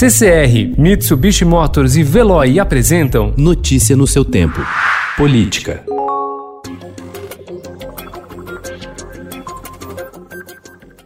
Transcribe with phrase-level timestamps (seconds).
[0.00, 4.58] CCR, Mitsubishi Motors e Veloy apresentam Notícia no seu tempo.
[5.14, 5.84] Política.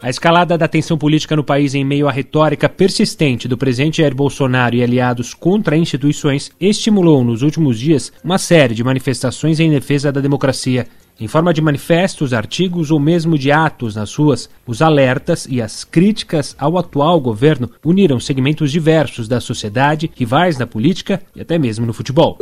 [0.00, 4.14] A escalada da tensão política no país em meio à retórica persistente do presidente Jair
[4.14, 10.12] Bolsonaro e aliados contra instituições estimulou nos últimos dias uma série de manifestações em defesa
[10.12, 10.86] da democracia.
[11.18, 15.82] Em forma de manifestos, artigos ou mesmo de atos nas ruas, os alertas e as
[15.82, 21.86] críticas ao atual governo uniram segmentos diversos da sociedade, rivais na política e até mesmo
[21.86, 22.36] no futebol.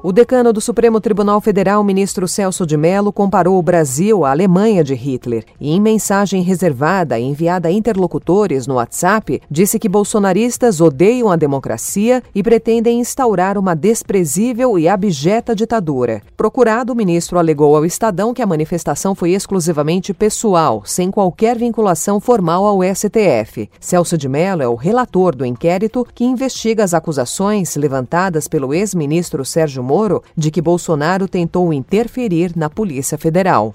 [0.00, 4.84] O decano do Supremo Tribunal Federal, ministro Celso de Mello, comparou o Brasil à Alemanha
[4.84, 11.28] de Hitler e, em mensagem reservada enviada a interlocutores no WhatsApp, disse que bolsonaristas odeiam
[11.32, 16.22] a democracia e pretendem instaurar uma desprezível e abjeta ditadura.
[16.36, 22.20] Procurado, o ministro alegou ao Estadão que a manifestação foi exclusivamente pessoal, sem qualquer vinculação
[22.20, 23.68] formal ao STF.
[23.80, 29.44] Celso de Mello é o relator do inquérito que investiga as acusações levantadas pelo ex-ministro
[29.44, 33.74] Sérgio Moro de que Bolsonaro tentou interferir na Polícia Federal.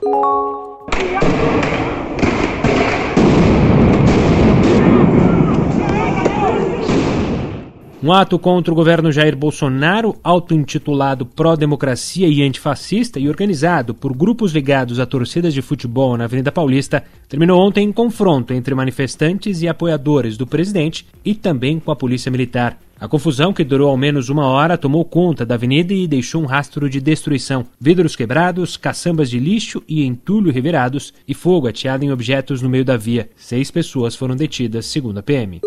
[8.04, 14.52] Um ato contra o governo Jair Bolsonaro, auto-intitulado pró-democracia e antifascista e organizado por grupos
[14.52, 19.68] ligados a torcidas de futebol na Avenida Paulista, terminou ontem em confronto entre manifestantes e
[19.68, 22.78] apoiadores do presidente e também com a Polícia Militar.
[23.04, 26.46] A confusão, que durou ao menos uma hora, tomou conta da avenida e deixou um
[26.46, 27.66] rastro de destruição.
[27.78, 32.86] Vidros quebrados, caçambas de lixo e entulho revirados e fogo ateado em objetos no meio
[32.86, 33.30] da via.
[33.36, 35.60] Seis pessoas foram detidas, segundo a PM.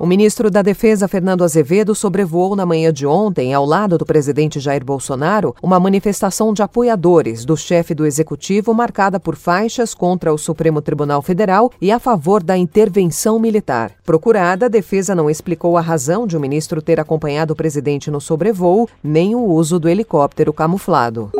[0.00, 4.58] O ministro da Defesa, Fernando Azevedo, sobrevoou na manhã de ontem, ao lado do presidente
[4.58, 10.38] Jair Bolsonaro, uma manifestação de apoiadores do chefe do executivo marcada por faixas contra o
[10.38, 13.92] Supremo Tribunal Federal e a favor da intervenção militar.
[14.02, 18.22] Procurada, a defesa não explicou a razão de o ministro ter acompanhado o presidente no
[18.22, 21.30] sobrevoo, nem o uso do helicóptero camuflado.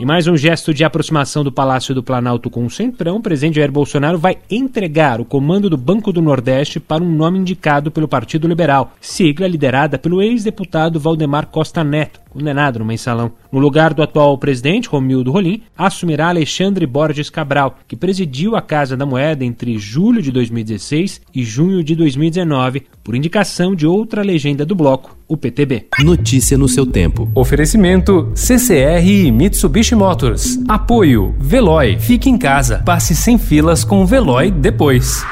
[0.00, 3.56] Em mais um gesto de aproximação do Palácio do Planalto com o Centrão, o presidente
[3.56, 8.08] Jair Bolsonaro vai entregar o comando do Banco do Nordeste para um nome indicado pelo
[8.08, 13.32] Partido Liberal, sigla liderada pelo ex-deputado Valdemar Costa Neto, condenado no mensalão.
[13.50, 18.96] No lugar do atual presidente, Romildo Rolim, assumirá Alexandre Borges Cabral, que presidiu a Casa
[18.96, 24.64] da Moeda entre julho de 2016 e junho de 2019, por indicação de outra legenda
[24.64, 25.88] do bloco, o PTB.
[26.02, 27.30] Notícia no seu tempo.
[27.34, 30.58] Oferecimento CCR e Mitsubishi Motors.
[30.66, 31.98] Apoio Veloy.
[31.98, 32.82] Fique em casa.
[32.84, 35.22] Passe sem filas com o Veloy depois.